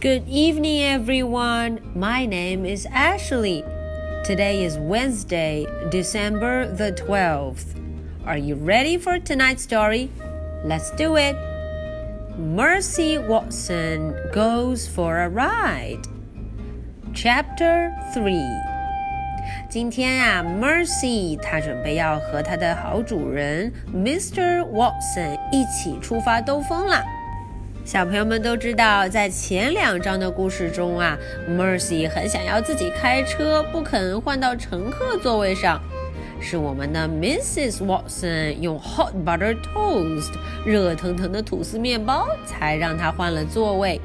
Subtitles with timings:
[0.00, 1.80] Good evening, everyone.
[1.94, 3.64] My name is Ashley.
[4.24, 7.74] Today is Wednesday, December the 12th.
[8.24, 10.10] Are you ready for tonight's story?
[10.64, 11.36] Let's do it.
[12.38, 16.02] Mercy Watson goes for a ride.
[17.14, 18.34] Chapter 3
[19.70, 24.62] 今天呀、啊、，Mercy 她准备要和她的好主人 Mr.
[24.70, 27.02] Watson 一起出发兜风啦。
[27.83, 31.17] 小朋友们都知道，在前两章的故事中啊
[31.49, 35.81] ，Mercy 很想要自己开车，不肯换到乘客座位上。
[36.39, 37.79] 是我们的 Mrs.
[37.85, 40.31] Watson 用 hot butter toast
[40.65, 43.99] 热腾腾的吐司面包，才让他换了座位。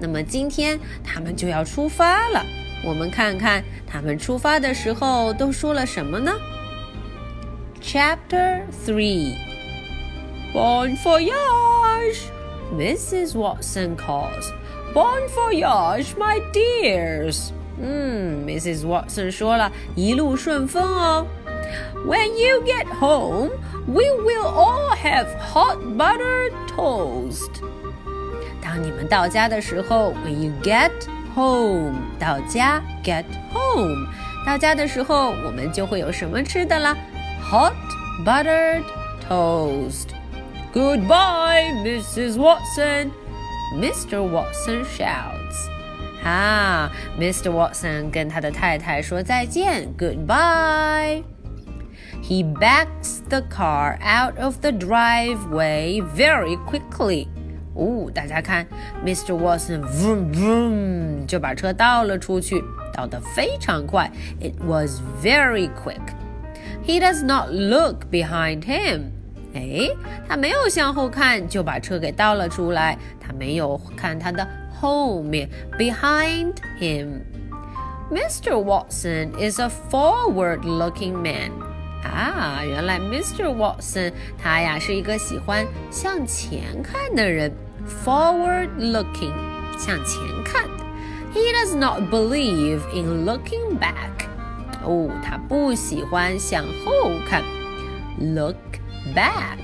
[0.00, 2.44] 那么今天他们就要出发了，
[2.84, 6.32] 我们看看他们出发的时候都说了什么呢
[7.80, 9.34] ？Chapter Three
[10.52, 12.35] Bon voyage!
[12.73, 13.35] Mrs.
[13.35, 14.51] Watson calls.
[14.93, 17.51] Bon voyage, my dears.
[17.81, 18.85] 嗯，Mrs.
[18.85, 21.25] Watson 说了一路顺风哦。
[22.05, 23.49] When you get home,
[23.87, 27.61] we will all have hot butter toast.
[28.61, 30.91] 当你们到家的时候，When you get
[31.35, 34.07] home，到家 get home，
[34.45, 36.95] 到家的时候我们就会有什么吃的啦？
[37.49, 37.73] Hot
[38.25, 38.83] buttered
[39.27, 40.07] toast.
[40.75, 42.37] Goodbye, Mrs.
[42.37, 43.11] Watson.
[43.75, 44.21] Mr.
[44.21, 45.69] Watson shouts.
[46.23, 47.51] 啊，Mr.
[47.51, 51.23] Watson 跟他的太太说再见，Goodbye.
[52.21, 57.27] He backs the car out of the driveway very quickly.
[57.73, 58.67] 哦，大家看，
[59.03, 59.33] Mr.
[59.33, 62.61] Watson vroom vroom 就把车倒了出去，
[62.93, 64.11] 倒得非常快。
[64.39, 66.01] It was very quick.
[66.85, 69.11] He does not look behind him.
[69.55, 69.89] 哎，
[70.27, 72.97] 他没有向后看，就把车给倒了出来。
[73.19, 74.47] 他没有看他的
[74.79, 78.57] 后面，behind him。Mr.
[78.57, 81.51] Watson is a forward-looking man。
[82.03, 83.53] 啊，原来 Mr.
[83.55, 87.51] Watson 他呀是一个喜欢向前看的人，
[88.03, 89.33] forward-looking，
[89.77, 90.65] 向前看。
[91.33, 94.27] He does not believe in looking back。
[94.83, 97.43] 哦，他不喜欢向后看，
[98.19, 98.55] look。
[99.13, 99.57] back.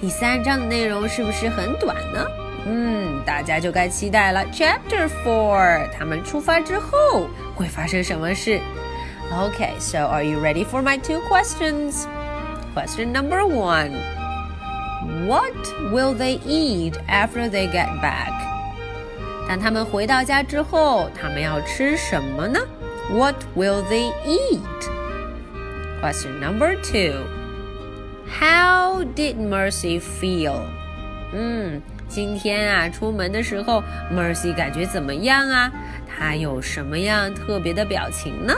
[0.00, 2.26] 第三章的内容是不是很短呢？
[2.66, 4.44] 嗯，大家就该期待了。
[4.52, 8.60] Chapter four，他们出发之后会发生什么事？
[9.30, 12.06] Okay, so are you ready for my two questions?
[12.74, 13.92] Question number one.
[15.26, 15.54] What
[15.92, 18.32] will they eat after they get back?
[19.48, 22.58] 当他们回到家之后，他们要吃什么呢？
[23.10, 24.60] What will they eat?
[26.02, 27.24] Question number two.
[28.28, 30.60] How did Mercy feel?
[31.32, 33.82] 嗯，今天啊，出门的时候，
[34.12, 35.72] Mercy 感觉怎么样啊？
[36.06, 38.54] 她有什么样特别的表情呢？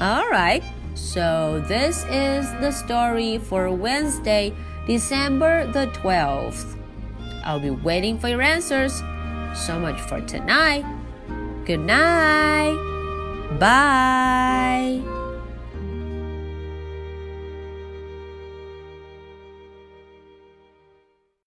[0.00, 0.62] All right,
[0.96, 4.52] so this is the story for Wednesday.
[4.87, 6.79] December the 12th.
[7.43, 9.03] I'll be waiting for your answers.
[9.53, 10.85] So much for tonight.
[11.65, 12.75] Good night.
[13.59, 15.16] Bye.